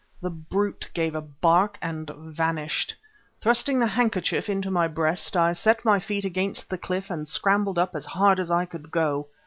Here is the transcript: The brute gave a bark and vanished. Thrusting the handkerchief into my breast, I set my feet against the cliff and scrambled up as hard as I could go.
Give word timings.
The 0.19 0.31
brute 0.31 0.89
gave 0.95 1.13
a 1.13 1.21
bark 1.21 1.77
and 1.79 2.09
vanished. 2.17 2.95
Thrusting 3.39 3.77
the 3.77 3.85
handkerchief 3.85 4.49
into 4.49 4.71
my 4.71 4.87
breast, 4.87 5.37
I 5.37 5.53
set 5.53 5.85
my 5.85 5.99
feet 5.99 6.25
against 6.25 6.71
the 6.71 6.77
cliff 6.79 7.11
and 7.11 7.27
scrambled 7.29 7.77
up 7.77 7.93
as 7.95 8.07
hard 8.07 8.39
as 8.39 8.49
I 8.49 8.65
could 8.65 8.89
go. 8.89 9.27